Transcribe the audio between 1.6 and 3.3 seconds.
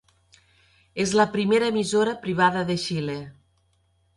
emissora privada de Xile.